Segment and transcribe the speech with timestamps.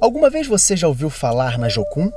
[0.00, 2.08] Alguma vez você já ouviu falar na Jocum?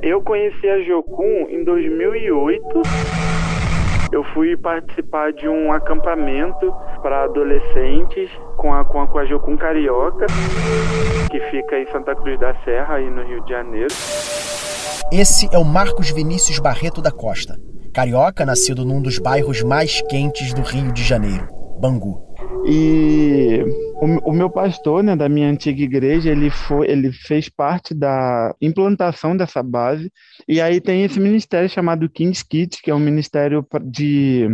[0.00, 2.82] Eu conheci a Jocum em 2008.
[4.12, 9.56] Eu fui participar de um acampamento para adolescentes com a, com a, com a Jocum
[9.56, 10.26] Carioca,
[11.28, 13.94] que fica em Santa Cruz da Serra, aí no Rio de Janeiro.
[15.12, 17.56] Esse é o Marcos Vinícius Barreto da Costa,
[17.92, 21.48] carioca nascido num dos bairros mais quentes do Rio de Janeiro,
[21.80, 22.27] Bangu.
[22.66, 23.64] E
[24.00, 28.54] o, o, meu pastor, né, da minha antiga igreja, ele foi, ele fez parte da
[28.60, 30.12] implantação dessa base.
[30.46, 34.48] E aí tem esse ministério chamado King's Kids, que é um ministério de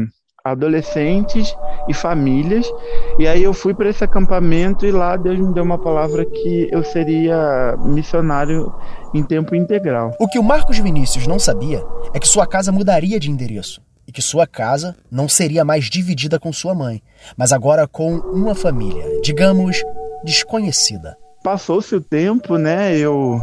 [0.44, 1.56] adolescentes
[1.88, 2.70] e famílias.
[3.18, 6.68] E aí eu fui para esse acampamento e lá Deus me deu uma palavra que
[6.70, 8.72] eu seria missionário
[9.14, 10.14] em tempo integral.
[10.20, 11.82] O que o Marcos Vinícius não sabia
[12.12, 16.38] é que sua casa mudaria de endereço e que sua casa não seria mais dividida
[16.38, 17.02] com sua mãe,
[17.36, 19.82] mas agora com uma família, digamos,
[20.24, 21.16] desconhecida.
[21.42, 22.96] Passou-se o tempo, né?
[22.96, 23.40] Eu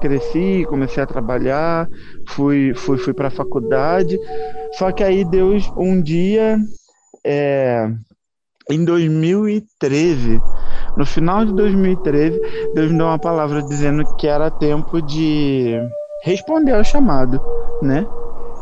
[0.00, 1.88] cresci, comecei a trabalhar,
[2.28, 4.18] fui, fui, fui para a faculdade.
[4.72, 6.58] Só que aí Deus, um dia,
[7.24, 7.88] é,
[8.70, 10.40] em 2013,
[10.96, 12.40] no final de 2013,
[12.74, 15.76] Deus me deu uma palavra dizendo que era tempo de
[16.24, 17.40] responder ao chamado,
[17.82, 18.06] né?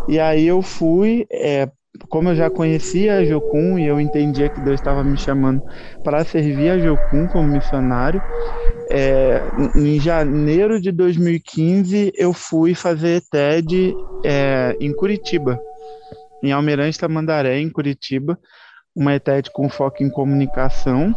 [0.09, 1.69] E aí eu fui, é,
[2.09, 5.63] como eu já conhecia a Jocum e eu entendia que Deus estava me chamando
[6.05, 8.23] para servir a Jocum como missionário,
[8.91, 15.59] é, em janeiro de 2015 eu fui fazer TED é, em Curitiba,
[16.43, 18.39] em Almirante Tamandaré, em Curitiba,
[18.95, 21.13] uma ETED com foco em comunicação.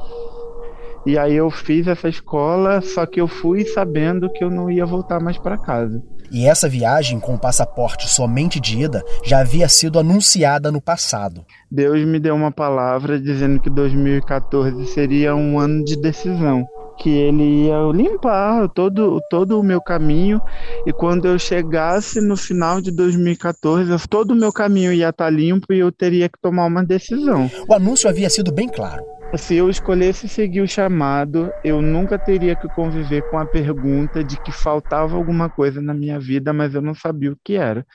[1.06, 4.86] E aí eu fiz essa escola, só que eu fui sabendo que eu não ia
[4.86, 6.02] voltar mais para casa.
[6.32, 11.46] E essa viagem com o passaporte somente de ida já havia sido anunciada no passado.
[11.72, 16.68] Deus me deu uma palavra dizendo que 2014 seria um ano de decisão
[17.00, 20.42] que ele ia limpar todo, todo o meu caminho
[20.86, 25.74] e quando eu chegasse no final de 2014, todo o meu caminho ia estar limpo
[25.74, 27.50] e eu teria que tomar uma decisão.
[27.68, 29.04] O anúncio havia sido bem claro.
[29.36, 34.42] Se eu escolhesse seguir o chamado, eu nunca teria que conviver com a pergunta de
[34.42, 37.86] que faltava alguma coisa na minha vida, mas eu não sabia o que era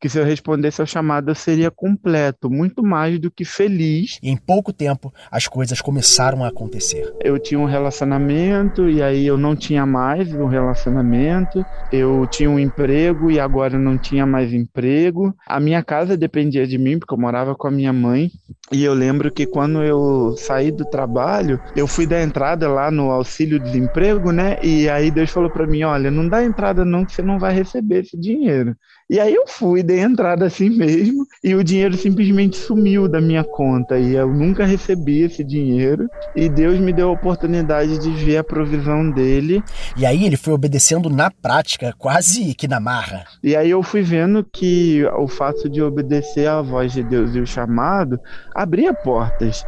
[0.00, 4.18] que se eu respondesse ao chamado eu seria completo, muito mais do que feliz.
[4.22, 7.12] E em pouco tempo as coisas começaram a acontecer.
[7.22, 11.64] Eu tinha um relacionamento e aí eu não tinha mais um relacionamento.
[11.92, 15.34] Eu tinha um emprego e agora não tinha mais emprego.
[15.46, 18.30] A minha casa dependia de mim porque eu morava com a minha mãe.
[18.72, 23.10] E eu lembro que quando eu saí do trabalho, eu fui dar entrada lá no
[23.10, 24.58] auxílio desemprego, né?
[24.62, 27.52] E aí Deus falou para mim, olha, não dá entrada não que você não vai
[27.52, 28.76] receber esse dinheiro.
[29.10, 33.42] E aí eu fui, dei entrada assim mesmo, e o dinheiro simplesmente sumiu da minha
[33.42, 33.98] conta.
[33.98, 36.08] E eu nunca recebi esse dinheiro.
[36.36, 39.64] E Deus me deu a oportunidade de ver a provisão dele.
[39.96, 43.24] E aí ele foi obedecendo na prática, quase que na marra.
[43.42, 47.40] E aí eu fui vendo que o fato de obedecer à voz de Deus e
[47.40, 48.16] o chamado
[48.54, 49.64] abria portas,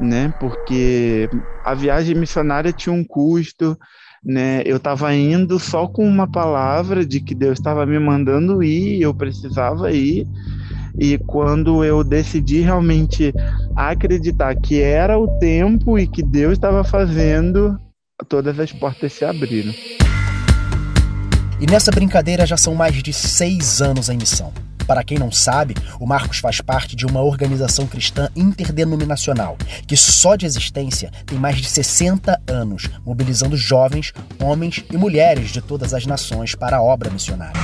[0.00, 0.32] né?
[0.40, 1.28] Porque
[1.62, 3.76] a viagem missionária tinha um custo
[4.26, 4.62] né?
[4.66, 9.14] Eu estava indo só com uma palavra de que Deus estava me mandando ir, eu
[9.14, 10.26] precisava ir.
[10.98, 13.32] E quando eu decidi realmente
[13.76, 17.78] acreditar que era o tempo e que Deus estava fazendo,
[18.28, 19.72] todas as portas se abriram.
[21.60, 24.52] E nessa brincadeira já são mais de seis anos em missão.
[24.86, 30.36] Para quem não sabe, o Marcos faz parte de uma organização cristã interdenominacional que só
[30.36, 36.06] de existência tem mais de 60 anos, mobilizando jovens, homens e mulheres de todas as
[36.06, 37.60] nações para a obra missionária.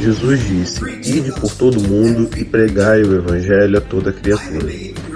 [0.00, 4.72] Jesus disse: Ide por todo mundo e pregai o evangelho a toda criatura.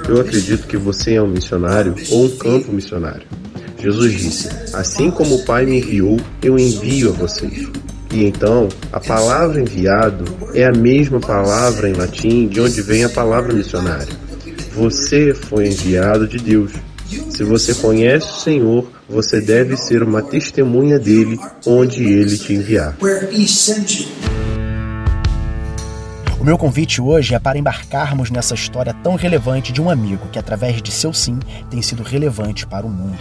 [0.08, 3.26] Eu acredito que você é um missionário ou um campo missionário.
[3.78, 7.68] Jesus disse: Assim como o Pai me enviou, eu envio a vocês.
[8.12, 10.24] E então, a palavra enviado
[10.54, 14.14] é a mesma palavra em latim de onde vem a palavra missionário.
[14.74, 16.72] Você foi enviado de Deus.
[17.30, 22.96] Se você conhece o Senhor, você deve ser uma testemunha dele onde ele te enviar.
[26.38, 30.38] O meu convite hoje é para embarcarmos nessa história tão relevante de um amigo que,
[30.38, 31.38] através de seu sim,
[31.70, 33.18] tem sido relevante para o mundo.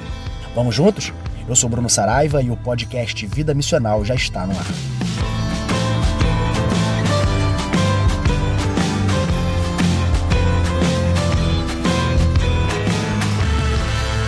[0.53, 1.13] Vamos juntos?
[1.51, 4.65] Eu sou Bruno Saraiva e o podcast Vida Missional já está no ar.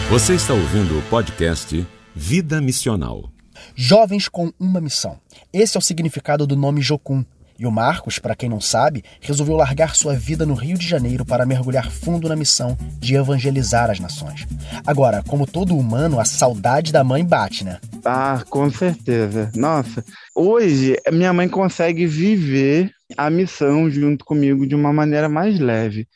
[0.10, 3.30] Você está ouvindo o podcast Vida Missional.
[3.74, 5.18] Jovens com uma missão.
[5.54, 7.24] Esse é o significado do nome Jocum,
[7.57, 11.25] E o Marcos, para quem não sabe, resolveu largar sua vida no Rio de Janeiro
[11.25, 14.47] para mergulhar fundo na missão de evangelizar as nações.
[14.85, 17.79] Agora, como todo humano, a saudade da mãe bate, né?
[18.03, 19.51] Ah, com certeza.
[19.55, 20.03] Nossa,
[20.35, 26.07] hoje minha mãe consegue viver a missão junto comigo de uma maneira mais leve.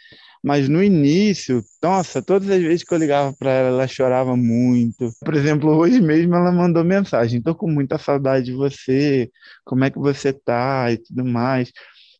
[0.48, 5.12] Mas no início, nossa, todas as vezes que eu ligava para ela, ela chorava muito.
[5.20, 9.30] Por exemplo, hoje mesmo ela mandou mensagem: "Tô com muita saudade de você.
[9.66, 11.70] Como é que você tá?" e tudo mais.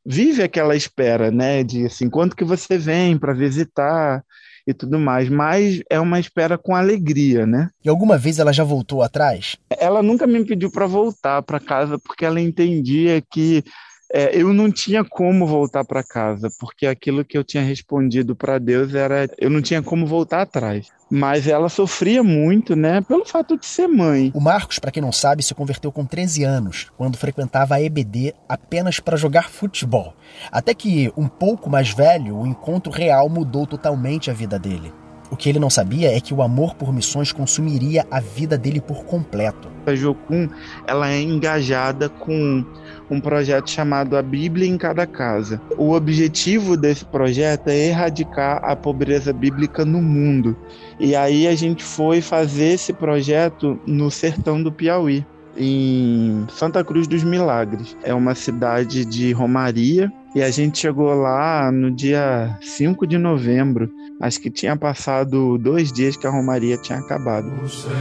[0.06, 4.22] Vive aquela espera, né, de assim, quanto que você vem para visitar
[4.68, 7.70] e tudo mais, mas é uma espera com alegria, né?
[7.84, 9.56] E alguma vez ela já voltou atrás?
[9.70, 13.64] Ela nunca me pediu para voltar para casa porque ela entendia que
[14.12, 18.58] é, eu não tinha como voltar para casa, porque aquilo que eu tinha respondido para
[18.58, 20.88] Deus era eu não tinha como voltar atrás.
[21.10, 24.32] Mas ela sofria muito, né, pelo fato de ser mãe.
[24.36, 28.34] O Marcos, para quem não sabe, se converteu com 13 anos, quando frequentava a EBD
[28.48, 30.14] apenas para jogar futebol.
[30.52, 34.92] Até que, um pouco mais velho, o encontro real mudou totalmente a vida dele.
[35.30, 38.80] O que ele não sabia é que o amor por missões consumiria a vida dele
[38.80, 39.70] por completo.
[39.86, 40.50] A Jocum,
[40.86, 42.64] ela é engajada com
[43.10, 45.62] um projeto chamado A Bíblia em Cada Casa.
[45.78, 50.58] O objetivo desse projeto é erradicar a pobreza bíblica no mundo.
[51.00, 55.26] E aí a gente foi fazer esse projeto no sertão do Piauí
[55.58, 57.98] em Santa Cruz dos Milagres.
[58.04, 63.92] É uma cidade de Romaria e a gente chegou lá no dia 5 de novembro.
[64.22, 67.48] Acho que tinha passado dois dias que a Romaria tinha acabado.
[67.60, 67.98] O Senhor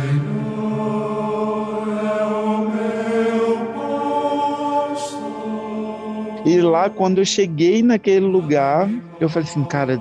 [1.98, 3.56] é o meu
[4.92, 6.46] pastor.
[6.46, 8.86] E lá, quando eu cheguei naquele lugar,
[9.18, 9.98] eu falei assim, cara,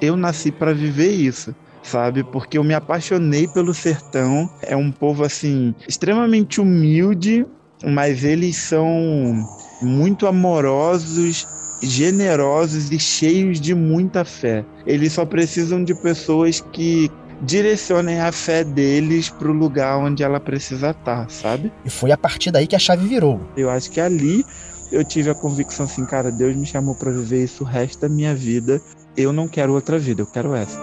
[0.00, 1.54] eu nasci para viver isso
[1.84, 2.24] sabe?
[2.24, 4.50] Porque eu me apaixonei pelo sertão.
[4.60, 7.46] É um povo assim extremamente humilde,
[7.84, 9.46] mas eles são
[9.80, 11.46] muito amorosos,
[11.82, 14.64] generosos e cheios de muita fé.
[14.86, 17.10] Eles só precisam de pessoas que
[17.42, 21.70] direcionem a fé deles para o lugar onde ela precisa estar, sabe?
[21.84, 23.40] E foi a partir daí que a chave virou.
[23.56, 24.44] Eu acho que ali
[24.90, 28.08] eu tive a convicção assim, cara, Deus me chamou para viver isso o resto da
[28.08, 28.80] minha vida.
[29.16, 30.78] Eu não quero outra vida, eu quero essa.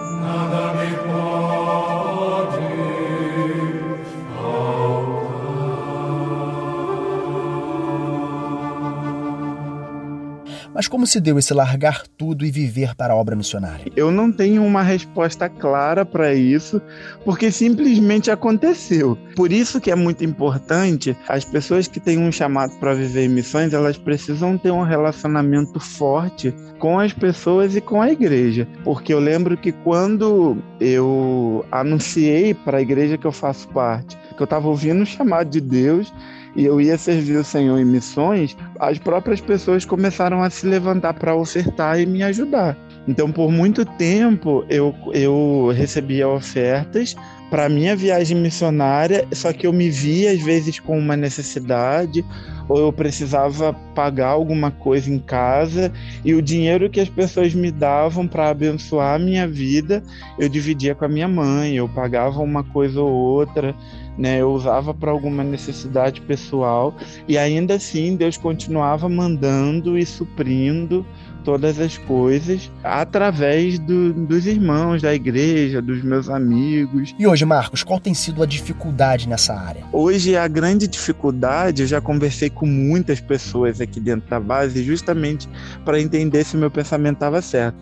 [10.74, 13.92] Mas como se deu esse largar tudo e viver para a obra missionária?
[13.94, 16.82] Eu não tenho uma resposta clara para isso,
[17.24, 19.16] porque simplesmente aconteceu.
[19.36, 23.28] Por isso que é muito importante as pessoas que têm um chamado para viver em
[23.28, 28.66] missões, elas precisam ter um relacionamento forte com as pessoas e com a igreja.
[28.82, 34.42] Porque eu lembro que quando eu anunciei para a igreja que eu faço parte, que
[34.42, 36.12] eu estava ouvindo o chamado de Deus,
[36.56, 41.14] e eu ia servir o Senhor em missões, as próprias pessoas começaram a se levantar
[41.14, 42.76] para ofertar e me ajudar.
[43.06, 47.14] Então, por muito tempo, eu, eu recebia ofertas
[47.50, 52.24] para minha viagem missionária, só que eu me via às vezes com uma necessidade
[52.68, 55.92] ou eu precisava pagar alguma coisa em casa
[56.24, 60.02] e o dinheiro que as pessoas me davam para abençoar a minha vida,
[60.38, 63.74] eu dividia com a minha mãe, eu pagava uma coisa ou outra
[64.18, 64.40] né?
[64.40, 66.94] Eu usava para alguma necessidade pessoal
[67.26, 71.04] e ainda assim Deus continuava mandando e suprindo
[71.44, 77.14] todas as coisas através do, dos irmãos da igreja, dos meus amigos.
[77.18, 79.84] E hoje, Marcos, qual tem sido a dificuldade nessa área?
[79.92, 85.48] Hoje a grande dificuldade, eu já conversei com muitas pessoas aqui dentro da base justamente
[85.84, 87.76] para entender se meu pensamento estava certo.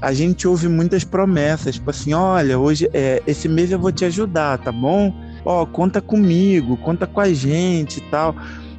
[0.00, 4.04] A gente ouve muitas promessas, tipo assim, olha, hoje é, esse mês eu vou te
[4.04, 5.12] ajudar, tá bom?
[5.46, 8.34] Ó, oh, conta comigo, conta com a gente e tal.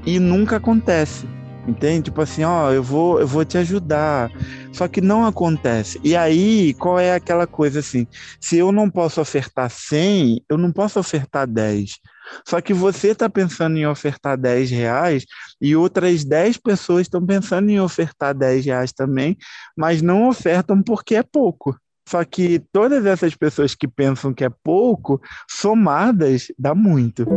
[0.05, 1.27] E nunca acontece.
[1.67, 2.03] Entende?
[2.03, 4.31] Tipo assim, ó, eu vou, eu vou te ajudar.
[4.71, 5.99] Só que não acontece.
[6.03, 8.07] E aí, qual é aquela coisa assim?
[8.39, 11.99] Se eu não posso ofertar 100, eu não posso ofertar 10.
[12.47, 15.25] Só que você está pensando em ofertar 10 reais
[15.61, 19.37] e outras 10 pessoas estão pensando em ofertar 10 reais também,
[19.75, 21.77] mas não ofertam porque é pouco.
[22.07, 27.27] Só que todas essas pessoas que pensam que é pouco, somadas, dá muito.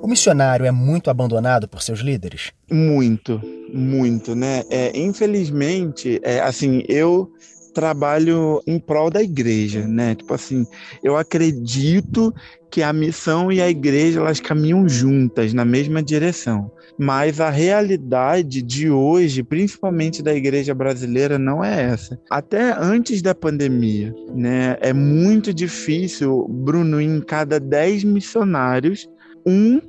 [0.00, 2.52] O missionário é muito abandonado por seus líderes?
[2.70, 3.42] Muito,
[3.74, 4.62] muito, né?
[4.70, 7.28] É, infelizmente, é, assim, eu
[7.74, 10.14] trabalho em prol da igreja, né?
[10.14, 10.64] Tipo assim,
[11.02, 12.32] eu acredito
[12.70, 16.70] que a missão e a igreja elas caminham juntas na mesma direção.
[16.98, 22.18] Mas a realidade de hoje, principalmente da igreja brasileira, não é essa.
[22.30, 24.76] Até antes da pandemia, né?
[24.80, 29.08] É muito difícil, Bruno, em cada 10 missionários,
[29.46, 29.80] um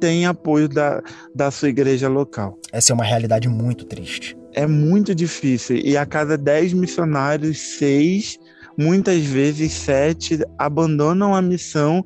[0.00, 1.02] tem apoio da,
[1.34, 2.58] da sua igreja local.
[2.70, 4.36] Essa é uma realidade muito triste.
[4.52, 5.76] É muito difícil.
[5.76, 8.38] E a cada dez missionários, seis,
[8.78, 12.04] muitas vezes sete, abandonam a missão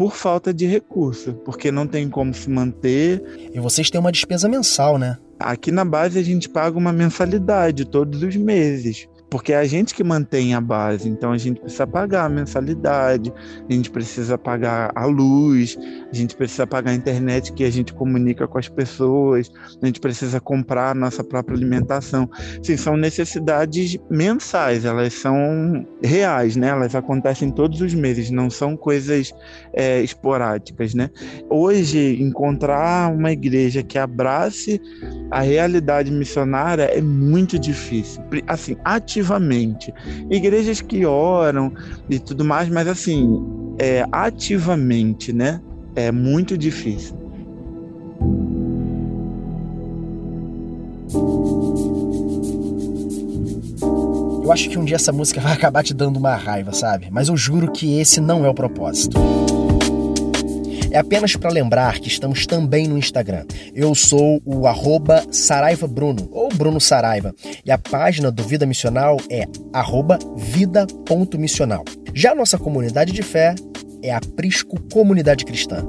[0.00, 3.22] por falta de recurso, porque não tem como se manter.
[3.52, 5.18] E vocês têm uma despesa mensal, né?
[5.38, 9.94] Aqui na base a gente paga uma mensalidade todos os meses porque é a gente
[9.94, 13.32] que mantém a base, então a gente precisa pagar a mensalidade,
[13.68, 15.78] a gente precisa pagar a luz,
[16.12, 20.00] a gente precisa pagar a internet que a gente comunica com as pessoas, a gente
[20.00, 22.28] precisa comprar a nossa própria alimentação.
[22.60, 26.68] Sim, são necessidades mensais, elas são reais, né?
[26.68, 29.32] Elas acontecem todos os meses, não são coisas
[29.72, 31.08] é, esporádicas, né?
[31.48, 34.80] Hoje, encontrar uma igreja que abrace
[35.30, 38.20] a realidade missionária é muito difícil.
[38.48, 39.19] Assim, ativamente.
[40.30, 41.72] Igrejas que oram
[42.08, 43.42] e tudo mais, mas assim,
[43.78, 45.60] é, ativamente, né?
[45.94, 47.18] É muito difícil.
[54.42, 57.08] Eu acho que um dia essa música vai acabar te dando uma raiva, sabe?
[57.10, 59.16] Mas eu juro que esse não é o propósito.
[60.90, 63.46] É apenas para lembrar que estamos também no Instagram.
[63.72, 67.32] Eu sou o arroba Saraiva Bruno, ou Bruno Saraiva,
[67.64, 71.84] e a página do Vida Missional é arroba vida.missional.
[72.12, 73.54] Já a nossa comunidade de fé
[74.02, 75.86] é a Prisco Comunidade Cristã.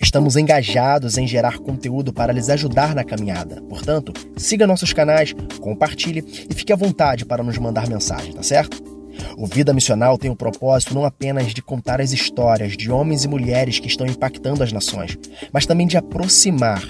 [0.00, 3.60] Estamos engajados em gerar conteúdo para lhes ajudar na caminhada.
[3.62, 8.95] Portanto, siga nossos canais, compartilhe e fique à vontade para nos mandar mensagem, tá certo?
[9.38, 13.28] O Vida Missional tem o propósito não apenas de contar as histórias de homens e
[13.28, 15.18] mulheres que estão impactando as nações,
[15.52, 16.82] mas também de aproximar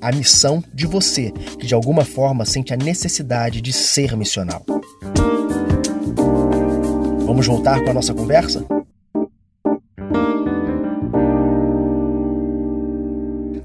[0.00, 1.30] a missão de você
[1.60, 4.64] que de alguma forma sente a necessidade de ser missional.
[7.26, 8.64] Vamos voltar com a nossa conversa?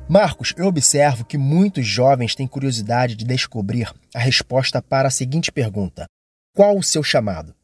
[0.09, 5.49] Marcos, eu observo que muitos jovens têm curiosidade de descobrir a resposta para a seguinte
[5.49, 6.05] pergunta:
[6.53, 7.56] Qual o seu chamado?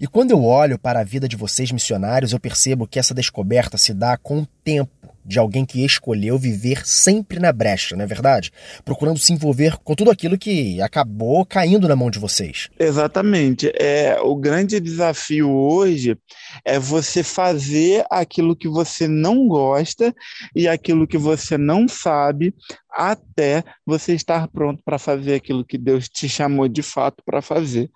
[0.00, 3.78] E quando eu olho para a vida de vocês missionários, eu percebo que essa descoberta
[3.78, 4.90] se dá com o tempo
[5.28, 8.50] de alguém que escolheu viver sempre na brecha, não é verdade?
[8.82, 12.70] Procurando se envolver com tudo aquilo que acabou caindo na mão de vocês.
[12.78, 13.70] Exatamente.
[13.78, 16.16] É, o grande desafio hoje
[16.64, 20.14] é você fazer aquilo que você não gosta
[20.56, 22.54] e aquilo que você não sabe
[22.90, 27.90] até você estar pronto para fazer aquilo que Deus te chamou de fato para fazer.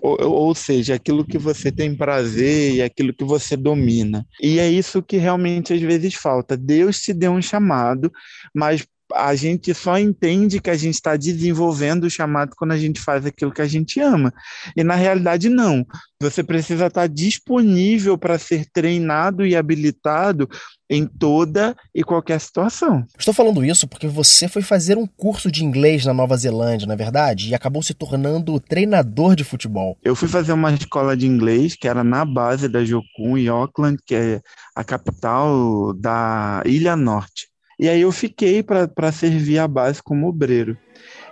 [0.00, 4.26] Ou, seja, aquilo que você tem prazer e aquilo que você domina.
[4.40, 6.56] E é isso que realmente às vezes falta.
[6.56, 8.10] Deus te deu um chamado,
[8.54, 8.86] mas
[9.16, 13.24] a gente só entende que a gente está desenvolvendo o chamado quando a gente faz
[13.24, 14.32] aquilo que a gente ama.
[14.76, 15.86] E na realidade, não.
[16.20, 20.48] Você precisa estar tá disponível para ser treinado e habilitado
[20.88, 23.04] em toda e qualquer situação.
[23.18, 26.94] Estou falando isso porque você foi fazer um curso de inglês na Nova Zelândia, na
[26.94, 29.98] é verdade, e acabou se tornando treinador de futebol.
[30.02, 33.98] Eu fui fazer uma escola de inglês que era na base da Jocum, em Auckland,
[34.06, 34.40] que é
[34.74, 37.48] a capital da Ilha Norte.
[37.78, 40.76] E aí eu fiquei para servir a base como obreiro.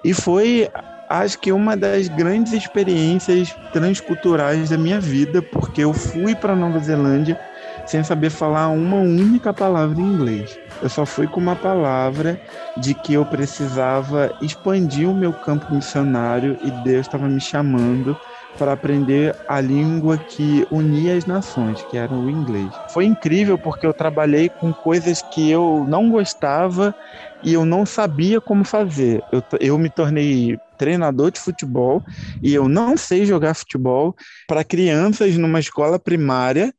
[0.04, 0.68] E foi,
[1.08, 6.78] acho que, uma das grandes experiências transculturais da minha vida, porque eu fui para Nova
[6.78, 7.40] Zelândia
[7.86, 10.58] sem saber falar uma única palavra em inglês.
[10.82, 12.40] Eu só fui com uma palavra
[12.76, 18.18] de que eu precisava expandir o meu campo missionário e Deus estava me chamando
[18.56, 22.74] para aprender a língua que unia as nações, que era o inglês.
[22.88, 26.94] Foi incrível porque eu trabalhei com coisas que eu não gostava
[27.42, 29.24] e eu não sabia como fazer.
[29.30, 32.02] Eu, eu me tornei treinador de futebol
[32.42, 34.14] e eu não sei jogar futebol
[34.46, 36.72] para crianças numa escola primária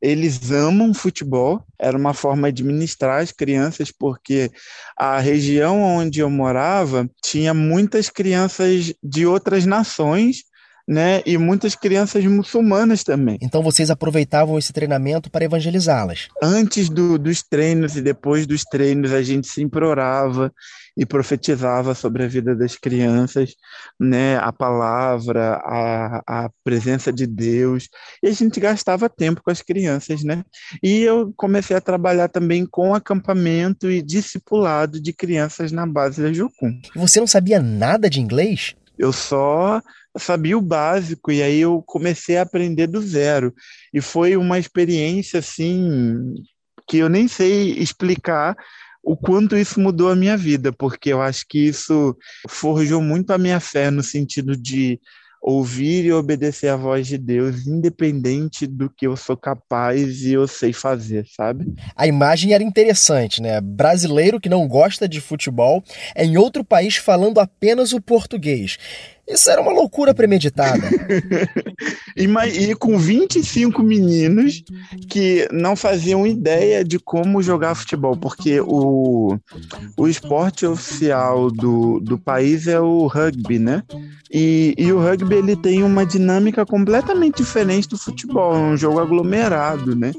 [0.00, 4.50] eles amam futebol, era uma forma de ministrar as crianças, porque
[4.96, 10.44] a região onde eu morava tinha muitas crianças de outras nações
[10.88, 11.20] né?
[11.26, 13.36] E muitas crianças muçulmanas também.
[13.42, 16.28] Então vocês aproveitavam esse treinamento para evangelizá-las?
[16.42, 20.50] Antes do, dos treinos e depois dos treinos, a gente se implorava
[20.96, 23.54] e profetizava sobre a vida das crianças,
[24.00, 24.38] né?
[24.38, 27.88] A palavra, a, a presença de Deus.
[28.22, 30.42] E a gente gastava tempo com as crianças, né?
[30.82, 36.32] E eu comecei a trabalhar também com acampamento e discipulado de crianças na base da
[36.32, 36.80] Jucum.
[36.96, 38.74] Você não sabia nada de inglês?
[38.98, 39.80] Eu só
[40.18, 43.52] sabia o básico e aí eu comecei a aprender do zero.
[43.92, 46.34] E foi uma experiência assim
[46.86, 48.56] que eu nem sei explicar
[49.02, 52.16] o quanto isso mudou a minha vida, porque eu acho que isso
[52.48, 55.00] forjou muito a minha fé no sentido de
[55.40, 60.46] ouvir e obedecer a voz de Deus, independente do que eu sou capaz e eu
[60.48, 61.72] sei fazer, sabe?
[61.96, 63.60] A imagem era interessante, né?
[63.60, 65.82] Brasileiro que não gosta de futebol
[66.14, 68.78] é em outro país falando apenas o português.
[69.28, 70.88] Isso era uma loucura premeditada.
[72.16, 74.64] e, e, com 25 meninos
[75.08, 79.36] que não faziam ideia de como jogar futebol, porque o,
[79.96, 83.82] o esporte oficial do, do país é o rugby, né?
[84.30, 89.00] E, e o rugby ele tem uma dinâmica completamente diferente do futebol, é um jogo
[89.00, 90.12] aglomerado, né?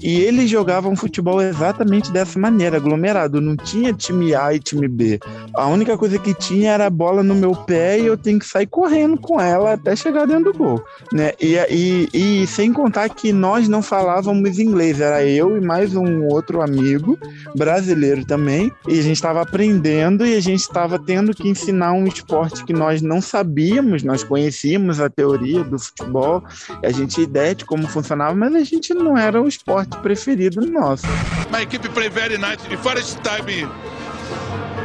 [0.00, 3.40] E eles jogavam futebol exatamente dessa maneira, aglomerado.
[3.40, 5.18] Não tinha time A e time B.
[5.54, 8.46] A única coisa que tinha era a bola no meu pé e eu tenho que
[8.50, 11.32] sair correndo com ela até chegar dentro do gol, né?
[11.40, 16.26] E, e, e sem contar que nós não falávamos inglês, era eu e mais um
[16.26, 17.18] outro amigo
[17.56, 22.06] brasileiro também, e a gente estava aprendendo e a gente estava tendo que ensinar um
[22.06, 26.42] esporte que nós não sabíamos, nós conhecíamos a teoria do futebol,
[26.82, 30.60] a gente tinha ideia de como funcionava, mas a gente não era o esporte preferido
[30.66, 31.06] nosso.
[31.52, 32.58] My equipe play very nice.
[32.68, 33.68] The first time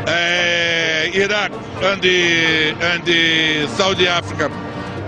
[0.07, 1.51] uh, Iraq
[1.83, 4.49] and and Saudi Africa.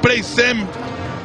[0.01, 0.68] Play same,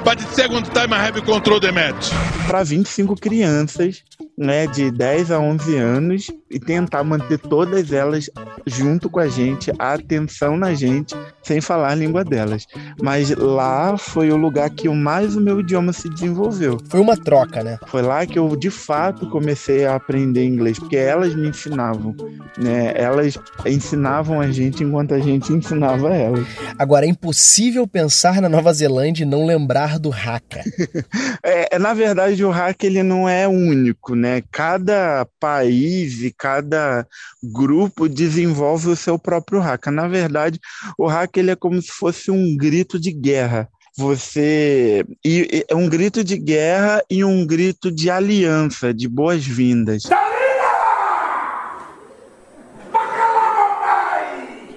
[0.04, 2.10] but the second time I have control the match.
[2.46, 4.02] Para 25 crianças
[4.36, 8.30] né, de 10 a 11 anos e tentar manter todas elas
[8.66, 12.66] junto com a gente, a atenção na gente, sem falar a língua delas.
[13.00, 16.78] Mas lá foi o lugar que mais o meu idioma se desenvolveu.
[16.88, 17.78] Foi uma troca, né?
[17.86, 22.14] Foi lá que eu de fato comecei a aprender inglês, porque elas me ensinavam,
[22.58, 22.92] né?
[22.94, 26.46] Elas ensinavam a gente enquanto a gente ensinava elas.
[26.78, 30.62] Agora é impossível pensar na Nova Zelândia e não lembrar do Haka.
[31.42, 34.42] é, na verdade o Haka ele não é único, né?
[34.50, 37.06] Cada país e cada
[37.42, 39.90] grupo desenvolve o seu próprio haka.
[39.90, 40.60] Na verdade,
[40.98, 43.68] o haka ele é como se fosse um grito de guerra.
[43.96, 50.04] Você e é um grito de guerra e um grito de aliança, de boas-vindas.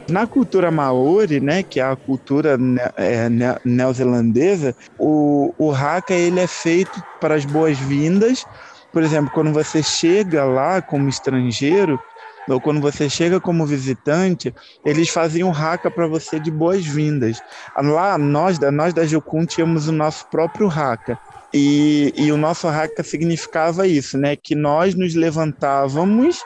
[0.08, 2.58] Na cultura maori, né, que é a cultura
[2.96, 3.28] é,
[3.64, 8.46] neozelandesa, o, o haka ele é feito para as boas-vindas.
[8.94, 12.00] Por exemplo, quando você chega lá como estrangeiro,
[12.48, 14.54] ou quando você chega como visitante,
[14.86, 17.42] eles faziam haka para você de boas-vindas.
[17.76, 21.18] Lá, nós, nós da Jocum, tínhamos o nosso próprio haka.
[21.54, 24.36] E, e o nosso haka significava isso, né?
[24.36, 26.44] Que nós nos levantávamos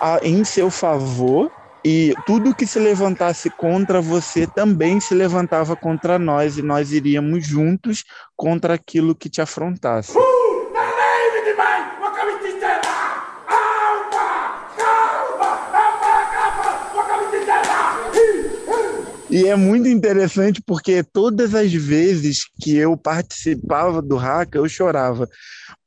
[0.00, 1.50] a, em seu favor
[1.90, 7.46] e tudo que se levantasse contra você também se levantava contra nós e nós iríamos
[7.46, 8.04] juntos
[8.36, 10.12] contra aquilo que te afrontasse.
[19.38, 25.28] E é muito interessante porque todas as vezes que eu participava do Haka, eu chorava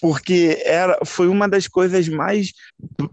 [0.02, 2.52] porque era, foi uma das coisas mais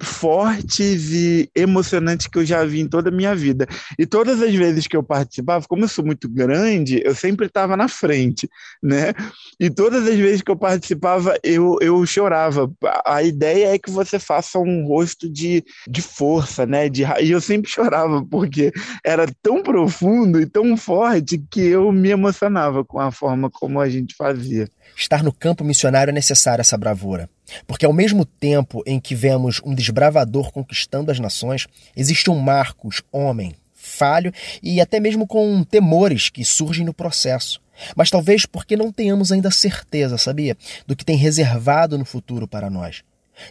[0.00, 3.66] fortes e emocionantes que eu já vi em toda a minha vida.
[3.98, 7.76] E todas as vezes que eu participava, como eu sou muito grande, eu sempre estava
[7.76, 8.48] na frente,
[8.82, 9.12] né?
[9.60, 12.70] E todas as vezes que eu participava, eu, eu chorava.
[13.04, 16.88] A ideia é que você faça um rosto de, de força, né?
[16.88, 18.72] De, e eu sempre chorava, porque
[19.04, 23.88] era tão profundo e tão forte que eu me emocionava com a forma como a
[23.88, 24.68] gente fazia.
[24.96, 27.30] Estar no campo missionário é necessário essa bravura.
[27.66, 33.00] Porque ao mesmo tempo em que vemos um desbravador conquistando as nações, existe um Marcos,
[33.12, 37.60] homem, falho e até mesmo com temores que surgem no processo.
[37.94, 42.68] Mas talvez porque não tenhamos ainda certeza, sabia, do que tem reservado no futuro para
[42.68, 43.02] nós.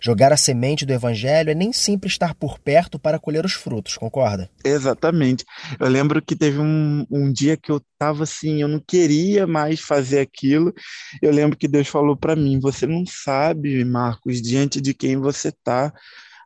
[0.02, 3.98] Jogar a semente do evangelho é nem sempre estar por perto para colher os frutos,
[3.98, 4.50] concorda?
[4.64, 5.46] Exatamente.
[5.80, 9.80] Eu lembro que teve um, um dia que eu estava assim, eu não queria mais
[9.80, 10.74] fazer aquilo.
[11.22, 15.50] Eu lembro que Deus falou para mim: Você não sabe, Marcos, diante de quem você
[15.50, 15.94] está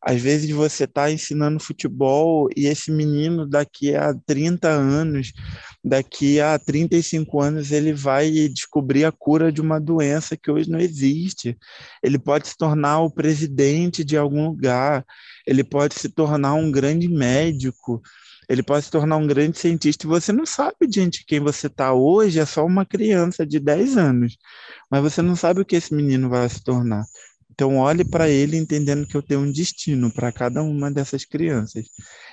[0.04, 5.32] às vezes você está ensinando futebol e esse menino daqui a 30 anos,
[5.84, 10.80] daqui a 35 anos, ele vai descobrir a cura de uma doença que hoje não
[10.80, 11.56] existe.
[12.02, 15.06] Ele pode se tornar o presidente de algum lugar,
[15.46, 18.02] ele pode se tornar um grande médico,
[18.50, 20.06] ele pode se tornar um grande cientista.
[20.06, 23.60] E você não sabe diante de quem você está hoje, é só uma criança de
[23.60, 24.36] 10 anos,
[24.90, 27.06] mas você não sabe o que esse menino vai se tornar.
[27.54, 31.86] Então, olhe para ele entendendo que eu tenho um destino para cada uma dessas crianças.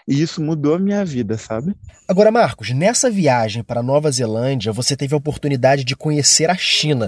[0.06, 1.74] E isso mudou a minha vida, sabe?
[2.06, 7.06] Agora, Marcos, nessa viagem para Nova Zelândia, você teve a oportunidade de conhecer a China.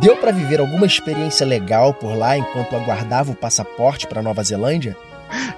[0.00, 4.96] Deu para viver alguma experiência legal por lá enquanto aguardava o passaporte para Nova Zelândia?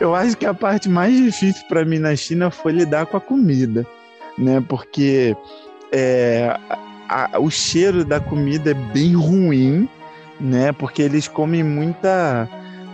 [0.01, 3.21] Eu acho que a parte mais difícil para mim na China foi lidar com a
[3.21, 3.87] comida,
[4.39, 4.63] né?
[4.67, 5.37] Porque
[5.93, 6.57] é,
[7.09, 9.89] a, o cheiro da comida é bem ruim,
[10.43, 10.73] né?
[10.73, 12.49] Porque eles comem muita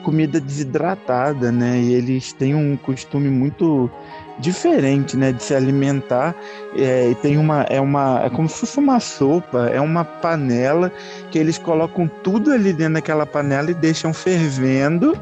[0.04, 1.78] comida desidratada, né?
[1.78, 3.90] E eles têm um costume muito
[4.38, 6.34] diferente, né, de se alimentar.
[6.76, 10.92] É, e tem uma, é uma, é como se fosse uma sopa, é uma panela
[11.30, 15.18] que eles colocam tudo ali dentro daquela panela e deixam fervendo.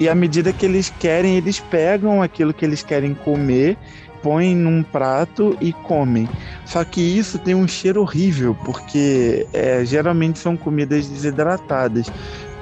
[0.00, 3.76] E à medida que eles querem, eles pegam aquilo que eles querem comer
[4.24, 6.26] põem num prato e comem.
[6.64, 12.10] Só que isso tem um cheiro horrível, porque é, geralmente são comidas desidratadas.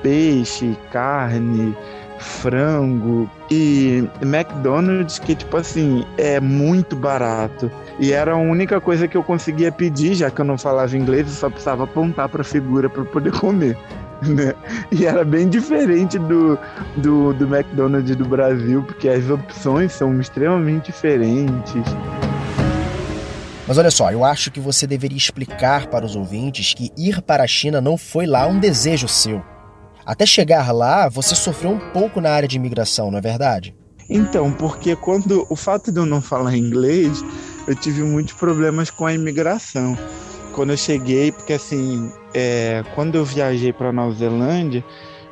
[0.02, 1.72] Peixe, carne,
[2.18, 9.16] frango e McDonald's que tipo assim é muito barato e era a única coisa que
[9.16, 12.44] eu conseguia pedir já que eu não falava inglês eu só precisava apontar para a
[12.44, 13.76] figura para poder comer
[14.28, 14.54] né?
[14.90, 16.58] e era bem diferente do,
[16.96, 21.82] do, do McDonald's do Brasil porque as opções são extremamente diferentes
[23.66, 27.44] mas olha só, eu acho que você deveria explicar para os ouvintes que ir para
[27.44, 29.42] a China não foi lá um desejo seu.
[30.04, 33.74] Até chegar lá, você sofreu um pouco na área de imigração, não é verdade?
[34.10, 37.24] Então, porque quando o fato de eu não falar inglês,
[37.66, 39.96] eu tive muitos problemas com a imigração.
[40.54, 44.84] Quando eu cheguei, porque assim, é, quando eu viajei para Nova Zelândia,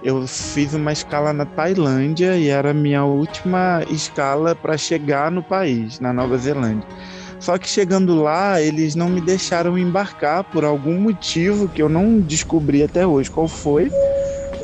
[0.03, 5.43] eu fiz uma escala na Tailândia e era a minha última escala para chegar no
[5.43, 6.87] país, na Nova Zelândia.
[7.39, 12.21] Só que chegando lá, eles não me deixaram embarcar por algum motivo que eu não
[12.21, 13.91] descobri até hoje qual foi.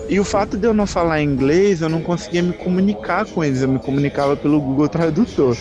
[0.08, 3.62] E o fato de eu não falar inglês, eu não conseguia me comunicar com eles,
[3.62, 5.56] eu me comunicava pelo Google Tradutor.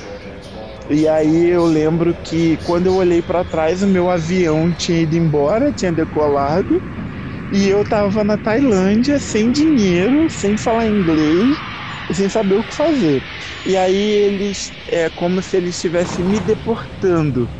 [0.89, 5.15] E aí eu lembro que quando eu olhei para trás, o meu avião tinha ido
[5.15, 6.81] embora, tinha decolado,
[7.51, 11.63] e eu tava na Tailândia sem dinheiro, sem falar inglês,
[12.11, 13.25] sem saber o que fazer.
[13.65, 17.51] E aí eles é como se eles estivessem me deportando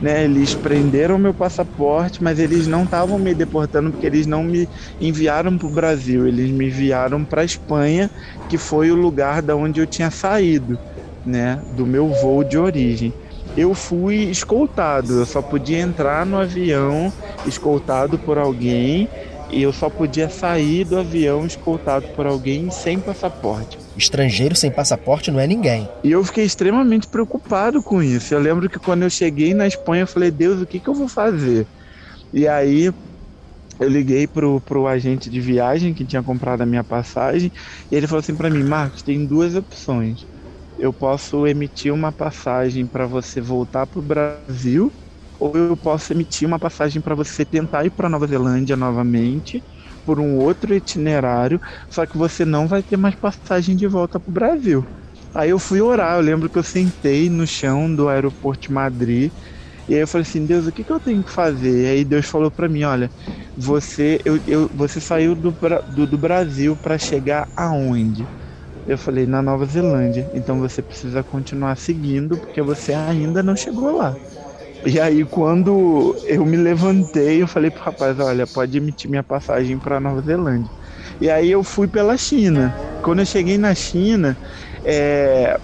[0.00, 0.24] né?
[0.24, 4.68] Eles prenderam meu passaporte, mas eles não estavam me deportando porque eles não me
[5.00, 8.10] enviaram para o Brasil, eles me enviaram para a Espanha,
[8.48, 10.80] que foi o lugar da onde eu tinha saído,
[11.24, 11.62] né?
[11.76, 13.12] Do meu voo de origem.
[13.56, 17.12] Eu fui escoltado, eu só podia entrar no avião
[17.46, 19.08] escoltado por alguém
[19.50, 23.78] e eu só podia sair do avião escoltado por alguém sem passaporte.
[23.94, 25.86] Estrangeiro sem passaporte não é ninguém.
[26.02, 28.32] E eu fiquei extremamente preocupado com isso.
[28.32, 30.94] Eu lembro que quando eu cheguei na Espanha, eu falei, Deus, o que, que eu
[30.94, 31.66] vou fazer?
[32.32, 32.90] E aí
[33.78, 37.52] eu liguei pro, pro agente de viagem que tinha comprado a minha passagem
[37.90, 40.24] e ele falou assim para mim, Marcos, tem duas opções.
[40.82, 44.92] Eu posso emitir uma passagem para você voltar pro Brasil
[45.38, 49.64] ou eu posso emitir uma passagem para você tentar ir para Nova Zelândia novamente
[50.04, 54.30] por um outro itinerário, só que você não vai ter mais passagem de volta para
[54.30, 54.88] o Brasil.
[55.34, 59.32] Aí eu fui orar, eu lembro que eu sentei no chão do aeroporto de Madrid
[59.88, 61.84] e aí eu falei assim, Deus, o que, que eu tenho que fazer?
[61.84, 63.12] E aí Deus falou para mim, olha,
[63.56, 65.56] você, eu, eu, você saiu do,
[65.88, 68.30] do, do Brasil para chegar aonde?
[68.86, 70.28] Eu falei, na Nova Zelândia.
[70.32, 74.18] Então você precisa continuar seguindo porque você ainda não chegou lá.
[74.84, 79.78] E aí, quando eu me levantei, eu falei pro rapaz: olha, pode emitir minha passagem
[79.78, 80.72] para Nova Zelândia.
[81.20, 82.76] E aí eu fui pela China.
[83.00, 84.38] Quando eu cheguei na China,
[84.84, 85.56] é,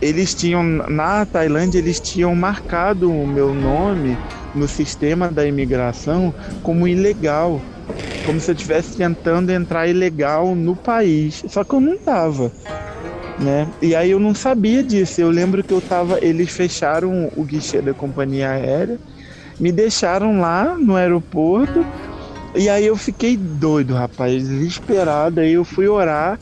[0.00, 4.20] eles tinham, na Tailândia, eles tinham marcado o meu nome
[4.52, 7.64] no sistema da imigração como ilegal.
[8.24, 11.42] Como se eu estivesse tentando entrar ilegal no país.
[11.48, 12.52] Só que eu não estava
[13.38, 13.68] né?
[13.82, 15.20] E aí eu não sabia disso.
[15.20, 18.98] Eu lembro que eu tava, eles fecharam o guichê da companhia aérea,
[19.58, 21.84] me deixaram lá no aeroporto.
[22.54, 25.40] E aí eu fiquei doido, rapaz, desesperado.
[25.40, 26.38] Aí eu fui orar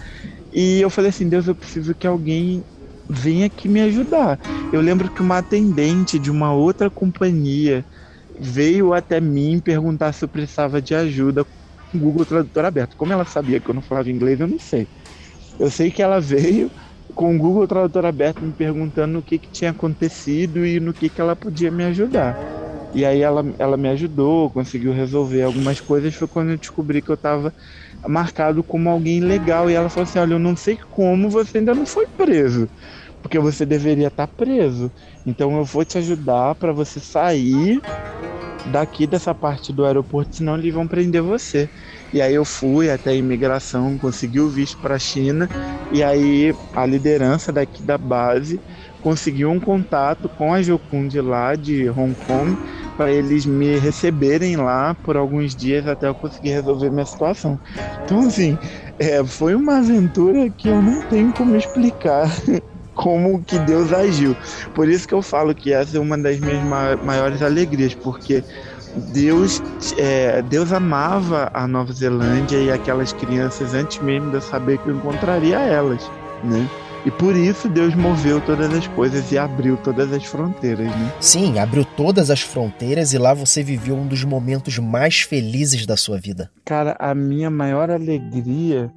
[0.53, 2.65] e eu falei assim: Deus, eu preciso que alguém
[3.09, 4.39] venha aqui me ajudar.
[4.73, 7.85] Eu lembro que uma atendente de uma outra companhia
[8.39, 11.47] veio até mim perguntar se eu precisava de ajuda
[11.93, 12.97] o Google Tradutor aberto.
[12.97, 14.89] Como ela sabia que eu não falava inglês, eu não sei.
[15.59, 16.71] Eu sei que ela veio
[17.15, 21.11] com o Google Tradutor aberto me perguntando o que, que tinha acontecido e no que,
[21.11, 22.37] que ela podia me ajudar.
[22.95, 26.15] E aí ela, ela me ajudou, conseguiu resolver algumas coisas.
[26.15, 27.53] Foi quando eu descobri que eu estava
[28.07, 29.71] marcado como alguém legal.
[29.71, 32.69] E ela falou assim: Olha, eu não sei como você ainda não foi preso,
[33.23, 34.93] porque você deveria estar tá preso.
[35.25, 37.81] Então eu vou te ajudar para você sair
[38.65, 41.69] daqui dessa parte do aeroporto, senão eles vão prender você.
[42.13, 45.49] E aí eu fui até a imigração, consegui o visto para a China
[45.91, 48.63] e aí a liderança daqui da base
[49.01, 52.57] conseguiu um contato com a Jocund lá de Hong Kong
[52.97, 57.61] para eles me receberem lá por alguns dias até eu conseguir resolver minha situação.
[58.05, 58.59] Então assim,
[58.99, 62.29] é, foi uma aventura que eu não tenho como explicar
[62.95, 64.37] como que Deus agiu.
[64.75, 66.63] Por isso que eu falo que essa é uma das minhas
[67.03, 68.43] maiores alegrias, porque
[69.13, 69.63] Deus,
[69.97, 74.89] é, Deus amava a Nova Zelândia e aquelas crianças antes mesmo de eu saber que
[74.89, 76.11] eu encontraria elas,
[76.45, 76.69] né?
[77.05, 81.13] E por isso Deus moveu todas as coisas e abriu todas as fronteiras, né?
[81.19, 85.97] Sim, abriu todas as fronteiras e lá você viveu um dos momentos mais felizes da
[85.97, 86.49] sua vida.
[86.65, 88.93] Cara, a minha maior alegria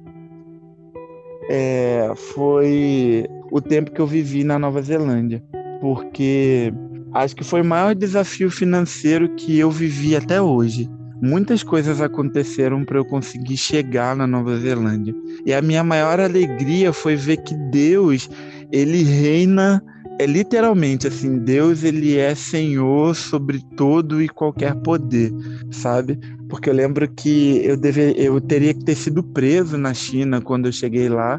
[1.50, 5.42] é, foi o tempo que eu vivi na Nova Zelândia,
[5.80, 6.72] porque
[7.14, 10.88] acho que foi o maior desafio financeiro que eu vivi até hoje
[11.20, 15.14] muitas coisas aconteceram para eu conseguir chegar na Nova Zelândia.
[15.44, 18.28] E a minha maior alegria foi ver que Deus,
[18.70, 19.82] ele reina
[20.18, 25.30] é literalmente assim, Deus ele é Senhor sobre todo e qualquer poder,
[25.70, 26.18] sabe?
[26.48, 30.66] Porque eu lembro que eu deve, eu teria que ter sido preso na China quando
[30.66, 31.38] eu cheguei lá.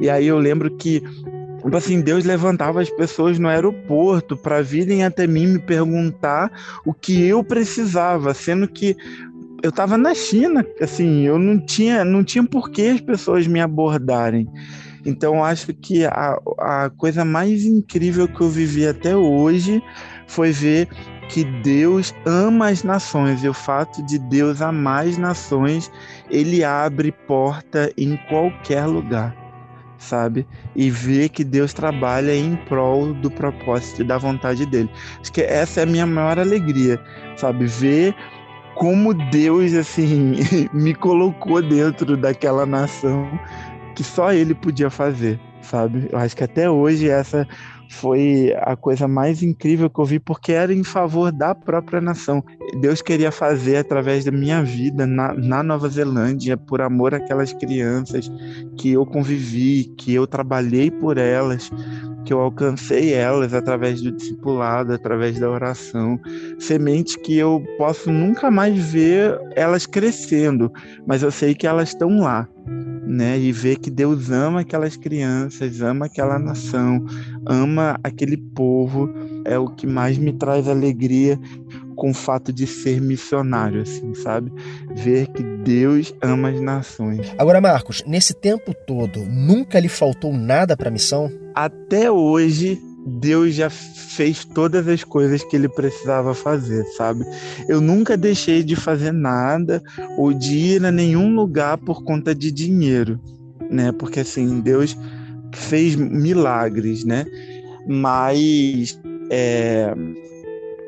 [0.00, 1.00] E aí eu lembro que
[1.62, 6.50] Tipo assim, Deus levantava as pessoas no aeroporto para virem até mim me perguntar
[6.86, 8.96] o que eu precisava, sendo que
[9.62, 13.60] eu estava na China, assim, eu não tinha, não tinha por que as pessoas me
[13.60, 14.48] abordarem.
[15.04, 19.82] Então, acho que a, a coisa mais incrível que eu vivi até hoje
[20.28, 20.88] foi ver
[21.28, 25.90] que Deus ama as nações e o fato de Deus amar as nações,
[26.30, 29.47] ele abre porta em qualquer lugar
[29.98, 30.46] sabe?
[30.74, 34.90] E ver que Deus trabalha em prol do propósito e da vontade dele.
[35.20, 37.00] Acho que essa é a minha maior alegria,
[37.36, 37.66] sabe?
[37.66, 38.14] Ver
[38.74, 40.36] como Deus, assim,
[40.72, 43.28] me colocou dentro daquela nação
[43.96, 46.08] que só ele podia fazer, sabe?
[46.12, 47.46] Eu acho que até hoje essa
[47.88, 52.44] foi a coisa mais incrível que eu vi, porque era em favor da própria nação.
[52.80, 58.30] Deus queria fazer através da minha vida na, na Nova Zelândia, por amor àquelas crianças
[58.76, 61.70] que eu convivi, que eu trabalhei por elas,
[62.24, 66.20] que eu alcancei elas através do discipulado, através da oração,
[66.58, 70.70] sementes que eu posso nunca mais ver elas crescendo,
[71.06, 72.46] mas eu sei que elas estão lá
[73.08, 73.38] né?
[73.38, 77.04] E ver que Deus ama aquelas crianças, ama aquela nação,
[77.46, 79.10] ama aquele povo,
[79.44, 81.40] é o que mais me traz alegria
[81.96, 84.52] com o fato de ser missionário, assim, sabe?
[84.94, 87.34] Ver que Deus ama as nações.
[87.36, 91.28] Agora, Marcos, nesse tempo todo, nunca lhe faltou nada para a missão?
[91.54, 97.24] Até hoje, Deus já fez todas as coisas que ele precisava fazer, sabe?
[97.68, 99.82] Eu nunca deixei de fazer nada
[100.16, 103.20] ou de ir a nenhum lugar por conta de dinheiro,
[103.70, 103.92] né?
[103.92, 104.96] Porque assim, Deus
[105.54, 107.24] fez milagres, né?
[107.86, 109.94] Mas é,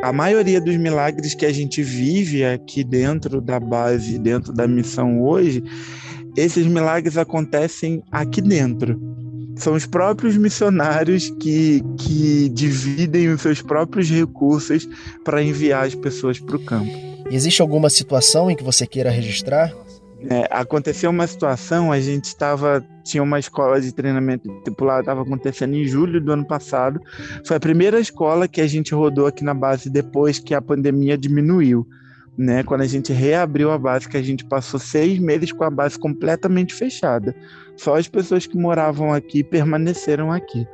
[0.03, 5.23] a maioria dos milagres que a gente vive aqui dentro da base, dentro da missão
[5.23, 5.62] hoje,
[6.37, 9.10] esses milagres acontecem aqui dentro
[9.61, 14.88] são os próprios missionários que, que dividem os seus próprios recursos
[15.25, 16.90] para enviar as pessoas para o campo.
[17.31, 19.73] Existe alguma situação em que você queira registrar?
[20.29, 25.75] É, aconteceu uma situação, a gente estava tinha uma escola de treinamento tripulado, estava acontecendo
[25.75, 27.01] em julho do ano passado.
[27.44, 31.16] Foi a primeira escola que a gente rodou aqui na base depois que a pandemia
[31.18, 31.87] diminuiu.
[32.40, 32.62] Né?
[32.62, 35.98] Quando a gente reabriu a base, que a gente passou seis meses com a base
[35.98, 37.37] completamente fechada.
[37.76, 40.66] Só as pessoas que moravam aqui permaneceram aqui.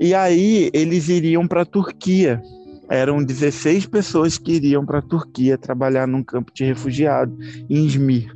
[0.00, 2.40] E aí eles iriam para a Turquia.
[2.88, 7.36] Eram 16 pessoas que iriam para a Turquia trabalhar num campo de refugiado
[7.68, 8.32] em Izmir.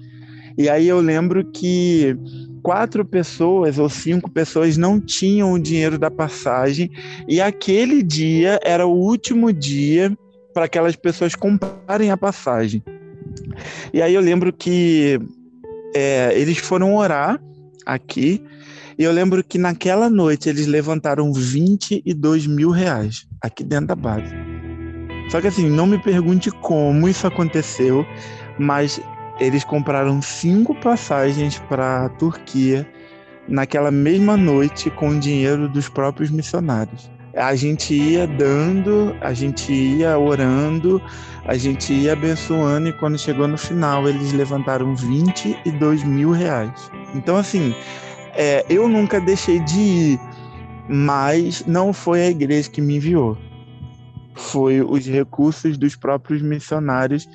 [0.58, 2.14] E aí eu lembro que
[2.62, 6.90] quatro pessoas ou cinco pessoas não tinham o dinheiro da passagem
[7.26, 10.14] e aquele dia era o último dia
[10.52, 12.82] para aquelas pessoas comprarem a passagem.
[13.92, 15.18] E aí eu lembro que
[15.94, 17.40] é, eles foram orar
[17.86, 18.42] aqui.
[18.98, 24.34] E eu lembro que naquela noite eles levantaram 22 mil reais aqui dentro da base.
[25.30, 28.04] Só que assim, não me pergunte como isso aconteceu,
[28.58, 29.00] mas
[29.38, 32.86] eles compraram cinco passagens para a Turquia
[33.48, 37.10] naquela mesma noite com o dinheiro dos próprios missionários.
[37.34, 41.00] A gente ia dando, a gente ia orando,
[41.44, 46.90] a gente ia abençoando e quando chegou no final eles levantaram 22 mil reais.
[47.14, 47.74] Então, assim,
[48.34, 50.20] é, eu nunca deixei de ir,
[50.88, 53.38] mas não foi a igreja que me enviou.
[54.34, 57.28] Foi os recursos dos próprios missionários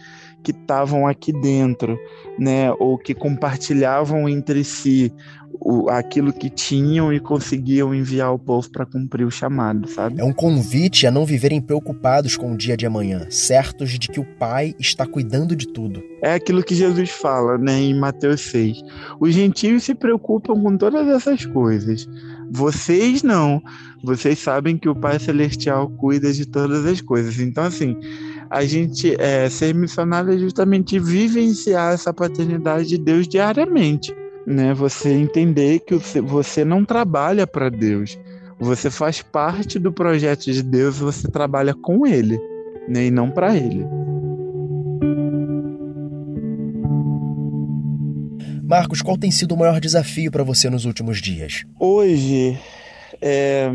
[0.45, 1.97] que estavam aqui dentro,
[2.37, 5.11] né, ou que compartilhavam entre si
[5.59, 10.21] o, aquilo que tinham e conseguiam enviar o povo para cumprir o chamado, sabe?
[10.21, 14.19] É um convite a não viverem preocupados com o dia de amanhã, certos de que
[14.19, 16.03] o Pai está cuidando de tudo.
[16.21, 18.83] É aquilo que Jesus fala, né, em Mateus 6.
[19.19, 22.07] Os gentios se preocupam com todas essas coisas.
[22.51, 23.61] Vocês não.
[24.03, 27.39] Vocês sabem que o Pai Celestial cuida de todas as coisas.
[27.39, 27.97] Então, assim,
[28.55, 34.15] a gente é, ser missionário é justamente vivenciar essa paternidade de Deus diariamente,
[34.47, 34.73] né?
[34.73, 38.17] Você entender que você não trabalha para Deus,
[38.57, 42.39] você faz parte do projeto de Deus, você trabalha com Ele,
[42.87, 43.07] né?
[43.07, 43.85] E não para Ele.
[48.63, 51.65] Marcos, qual tem sido o maior desafio para você nos últimos dias?
[51.77, 52.57] Hoje,
[53.21, 53.69] é,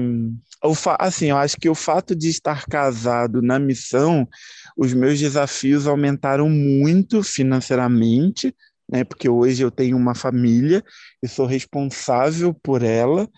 [0.98, 4.28] assim, eu acho que o fato de estar casado na missão,
[4.76, 8.54] os meus desafios aumentaram muito financeiramente,
[8.90, 9.04] né?
[9.04, 10.82] Porque hoje eu tenho uma família
[11.22, 13.28] e sou responsável por ela.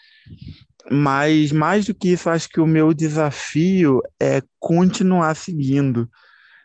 [0.90, 6.10] Mas mais do que isso, acho que o meu desafio é continuar seguindo,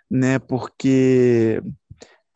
[0.09, 0.39] né?
[0.39, 1.61] Porque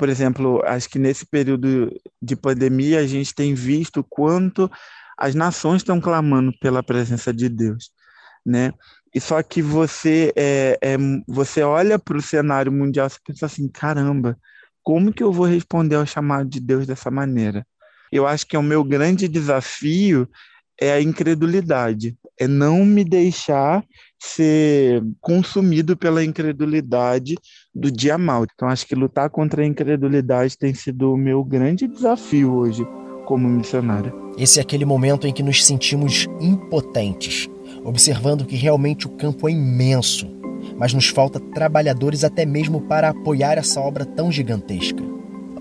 [0.01, 4.67] por exemplo, acho que nesse período de pandemia a gente tem visto quanto
[5.15, 7.91] as nações estão clamando pela presença de Deus,
[8.45, 8.71] né?
[9.13, 13.67] E só que você é, é você olha para o cenário mundial e pensa assim,
[13.67, 14.37] caramba,
[14.81, 17.65] como que eu vou responder ao chamado de Deus dessa maneira?
[18.11, 20.27] Eu acho que é o meu grande desafio
[20.81, 23.83] é a incredulidade, é não me deixar
[24.19, 27.37] ser consumido pela incredulidade
[27.73, 28.45] do dia mal.
[28.51, 32.83] Então, acho que lutar contra a incredulidade tem sido o meu grande desafio hoje
[33.25, 34.11] como missionário.
[34.37, 37.47] Esse é aquele momento em que nos sentimos impotentes,
[37.83, 40.29] observando que realmente o campo é imenso,
[40.77, 45.03] mas nos falta trabalhadores até mesmo para apoiar essa obra tão gigantesca.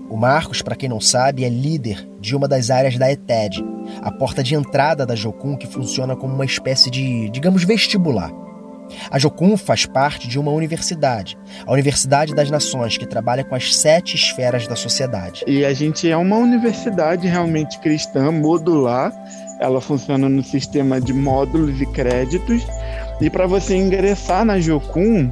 [0.09, 3.63] O Marcos, para quem não sabe, é líder de uma das áreas da ETED,
[4.01, 8.29] a porta de entrada da Jocum que funciona como uma espécie de, digamos, vestibular.
[9.09, 13.73] A Jocum faz parte de uma universidade, a Universidade das Nações, que trabalha com as
[13.75, 15.43] sete esferas da sociedade.
[15.47, 19.13] E a gente é uma universidade realmente cristã, modular.
[19.61, 22.65] Ela funciona no sistema de módulos e créditos.
[23.21, 25.31] E para você ingressar na Jocum,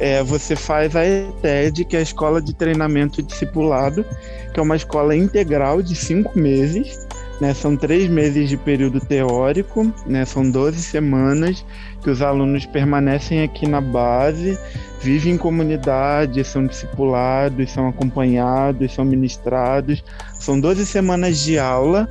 [0.00, 4.04] é, você faz a ETED, que é a Escola de Treinamento Discipulado,
[4.52, 6.98] que é uma escola integral de cinco meses.
[7.40, 11.64] Né, são três meses de período teórico, né, são 12 semanas
[12.02, 14.58] que os alunos permanecem aqui na base,
[15.00, 20.04] vivem em comunidade, são discipulados, são acompanhados, são ministrados.
[20.34, 22.08] São 12 semanas de aula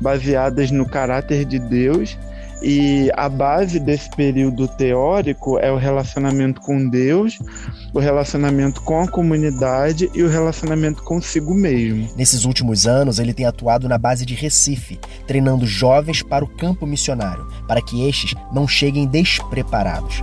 [0.00, 2.16] baseadas no caráter de Deus
[2.62, 7.38] e a base desse período teórico é o relacionamento com Deus,
[7.94, 12.08] o relacionamento com a comunidade e o relacionamento consigo mesmo.
[12.16, 16.84] Nesses últimos anos, ele tem atuado na base de Recife, treinando jovens para o campo
[16.84, 20.22] missionário, para que estes não cheguem despreparados.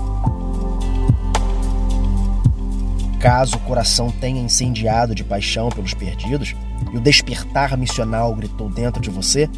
[3.20, 6.54] Caso o coração tenha incendiado de paixão pelos perdidos
[6.96, 9.50] e o despertar missional gritou dentro de você,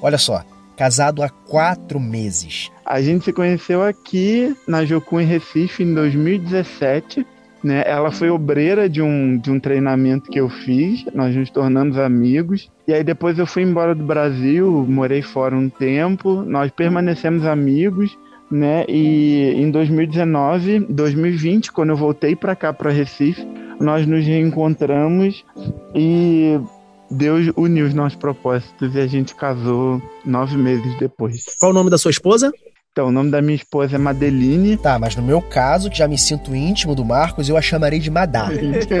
[0.00, 0.44] Olha só,
[0.76, 2.70] casado há quatro meses.
[2.84, 7.26] A gente se conheceu aqui na Jocum em Recife em 2017
[7.62, 7.82] né?
[7.86, 12.70] Ela foi obreira de um, de um treinamento que eu fiz, nós nos tornamos amigos.
[12.86, 18.16] E aí depois eu fui embora do Brasil, morei fora um tempo, nós permanecemos amigos,
[18.50, 18.84] né?
[18.88, 23.46] E em 2019, 2020, quando eu voltei para cá, para Recife,
[23.80, 25.44] nós nos reencontramos
[25.94, 26.58] e
[27.10, 31.44] Deus uniu os nossos propósitos e a gente casou nove meses depois.
[31.58, 32.52] Qual o nome da sua esposa?
[32.96, 34.74] Então, o nome da minha esposa é Madeline.
[34.78, 37.98] Tá, mas no meu caso, que já me sinto íntimo do Marcos, eu a chamarei
[37.98, 38.48] de Madá.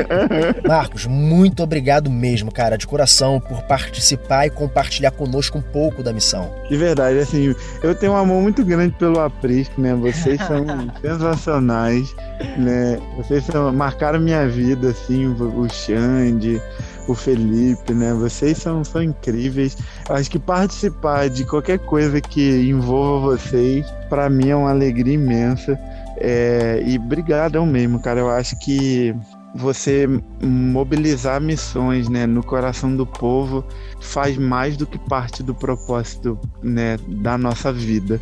[0.68, 6.12] Marcos, muito obrigado mesmo, cara, de coração, por participar e compartilhar conosco um pouco da
[6.12, 6.52] missão.
[6.68, 9.94] De verdade, assim, eu tenho um amor muito grande pelo Aprisco, né?
[9.94, 10.66] Vocês são
[11.00, 12.14] sensacionais,
[12.58, 12.98] né?
[13.16, 16.60] Vocês são, marcaram minha vida, assim, o Xande,
[17.08, 18.12] o Felipe, né?
[18.14, 19.76] Vocês são, são incríveis.
[20.08, 25.78] Acho que participar de qualquer coisa que envolva vocês, para mim é uma alegria imensa.
[26.18, 28.20] É, e brigadão mesmo, cara.
[28.20, 29.14] Eu acho que
[29.54, 30.06] você
[30.42, 33.64] mobilizar missões né, no coração do povo
[34.00, 38.20] faz mais do que parte do propósito né, da nossa vida.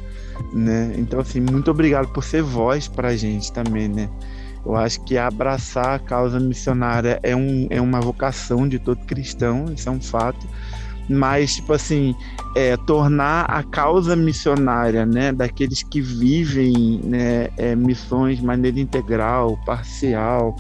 [0.52, 0.94] Né?
[0.96, 4.08] Então, assim, muito obrigado por ser voz pra gente também, né?
[4.64, 9.66] Eu acho que abraçar a causa missionária é, um, é uma vocação de todo cristão,
[9.74, 10.46] isso é um fato.
[11.08, 12.14] Mas, tipo assim,
[12.56, 19.58] é, tornar a causa missionária, né, daqueles que vivem né, é, missões de maneira integral,
[19.66, 20.56] parcial,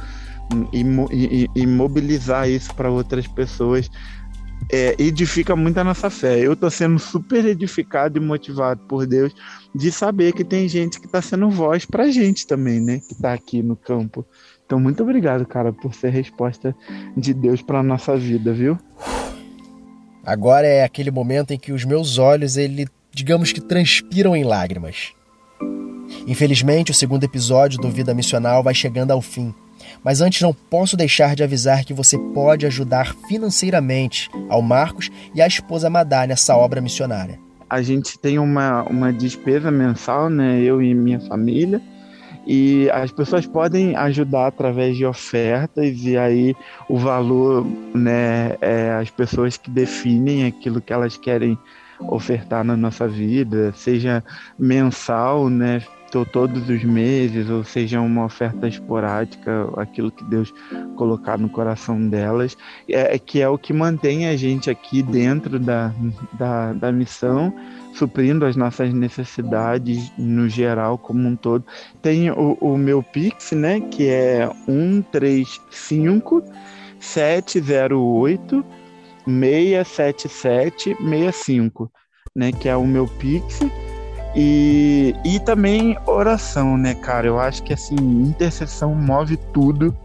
[0.72, 3.90] e, e, e mobilizar isso para outras pessoas
[4.70, 6.38] é, edifica muito a nossa fé.
[6.40, 9.34] Eu estou sendo super edificado e motivado por Deus
[9.74, 13.00] de saber que tem gente que está sendo voz para a gente também, né?
[13.00, 14.24] Que está aqui no campo.
[14.64, 16.74] Então, muito obrigado, cara, por ser resposta
[17.16, 18.78] de Deus para nossa vida, viu?
[20.24, 25.12] Agora é aquele momento em que os meus olhos, ele, digamos que transpiram em lágrimas.
[26.26, 29.52] Infelizmente, o segundo episódio do Vida Missional vai chegando ao fim.
[30.02, 35.42] Mas antes não posso deixar de avisar que você pode ajudar financeiramente ao Marcos e
[35.42, 37.43] à esposa Madá nessa obra missionária.
[37.74, 40.60] A gente tem uma, uma despesa mensal, né?
[40.60, 41.82] Eu e minha família
[42.46, 46.54] e as pessoas podem ajudar através de ofertas e aí
[46.88, 51.58] o valor, né, é as pessoas que definem aquilo que elas querem
[52.00, 54.22] ofertar na nossa vida, seja
[54.56, 55.82] mensal, né,
[56.22, 60.52] todos os meses, ou seja uma oferta esporádica, aquilo que Deus
[60.96, 65.94] colocar no coração delas, é, que é o que mantém a gente aqui dentro da,
[66.34, 67.50] da, da missão
[67.94, 71.64] suprindo as nossas necessidades no geral como um todo.
[72.02, 76.44] Tem o, o meu Pix, né, que é 135
[77.00, 78.64] 708
[79.24, 81.90] 677 65,
[82.34, 83.60] né, que é o meu Pix.
[84.34, 87.26] E, e também oração, né, cara?
[87.26, 89.96] Eu acho que assim, intercessão move tudo,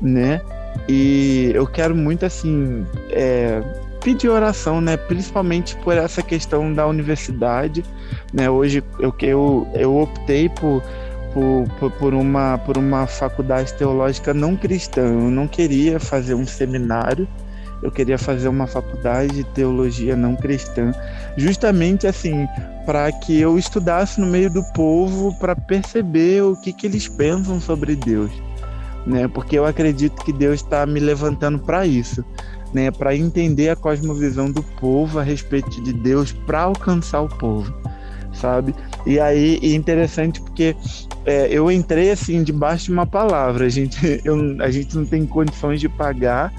[0.00, 0.40] né?
[0.88, 3.62] E eu quero muito assim é,
[4.02, 4.96] pedir oração, né?
[4.96, 7.84] Principalmente por essa questão da universidade,
[8.32, 8.48] né?
[8.48, 10.82] Hoje eu, eu, eu optei por,
[11.78, 15.02] por, por, uma, por uma faculdade teológica não cristã.
[15.02, 17.28] Eu não queria fazer um seminário,
[17.82, 20.92] eu queria fazer uma faculdade de teologia não cristã,
[21.36, 22.46] justamente assim,
[22.86, 27.60] para que eu estudasse no meio do povo para perceber o que, que eles pensam
[27.60, 28.30] sobre Deus.
[29.06, 29.28] Né?
[29.28, 32.24] Porque eu acredito que Deus está me levantando para isso
[32.74, 37.72] né, para entender a cosmovisão do povo a respeito de Deus, para alcançar o povo,
[38.32, 38.74] sabe?
[39.06, 40.74] E aí é interessante porque
[41.24, 45.24] é, eu entrei assim debaixo de uma palavra, a gente, eu, a gente não tem
[45.24, 46.52] condições de pagar,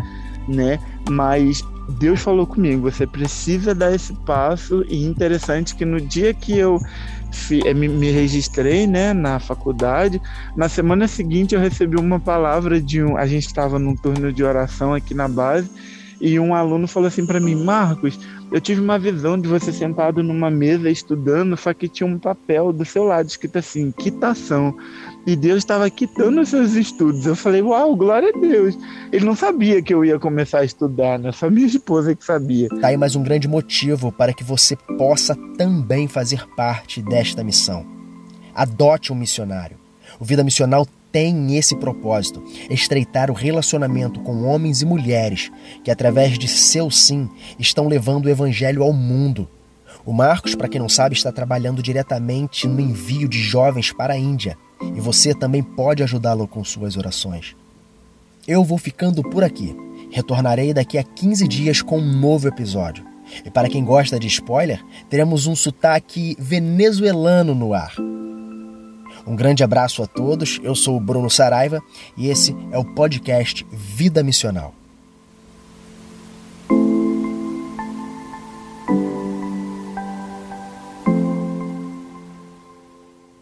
[0.48, 0.80] né?
[1.10, 6.58] Mas Deus falou comigo, você precisa dar esse passo e interessante que no dia que
[6.58, 6.80] eu
[7.64, 10.22] eh, me registrei né, na faculdade.
[10.56, 13.18] Na semana seguinte eu recebi uma palavra de um.
[13.18, 15.70] A gente estava num turno de oração aqui na base
[16.20, 18.20] e um aluno falou assim para mim, Marcos,
[18.52, 22.72] eu tive uma visão de você sentado numa mesa estudando, só que tinha um papel
[22.72, 24.76] do seu lado escrito assim, quitação.
[25.26, 27.26] E Deus estava quitando os seus estudos.
[27.26, 28.78] Eu falei, uau, glória a Deus.
[29.12, 31.32] Ele não sabia que eu ia começar a estudar, né?
[31.32, 32.70] Só minha esposa que sabia.
[32.70, 37.86] Tá aí mais um grande motivo para que você possa também fazer parte desta missão.
[38.54, 39.78] Adote um missionário.
[40.20, 45.52] O Vida Missional tem esse propósito: estreitar o relacionamento com homens e mulheres
[45.84, 49.50] que, através de seu sim, estão levando o evangelho ao mundo.
[50.06, 54.18] O Marcos, para quem não sabe, está trabalhando diretamente no envio de jovens para a
[54.18, 57.56] Índia e você também pode ajudá-lo com suas orações.
[58.48, 59.76] Eu vou ficando por aqui.
[60.12, 63.04] Retornarei daqui a 15 dias com um novo episódio.
[63.44, 64.80] E para quem gosta de spoiler,
[65.10, 67.96] teremos um sotaque venezuelano no ar.
[69.26, 70.60] Um grande abraço a todos.
[70.62, 71.82] Eu sou o Bruno Saraiva
[72.16, 74.85] e esse é o podcast Vida Missional.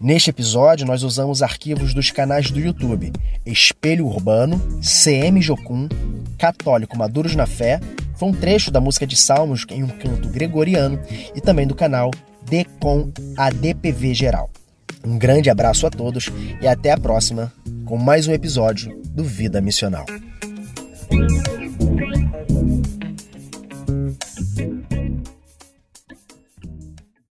[0.03, 3.13] Neste episódio, nós usamos arquivos dos canais do YouTube
[3.45, 5.87] Espelho Urbano, CM Jocum,
[6.37, 7.79] Católico Maduros na Fé,
[8.17, 10.99] foi um trecho da música de Salmos em um canto gregoriano
[11.33, 12.11] e também do canal
[12.45, 14.49] Decom ADPV Geral.
[15.07, 16.29] Um grande abraço a todos
[16.61, 17.53] e até a próxima
[17.85, 20.05] com mais um episódio do Vida Missional.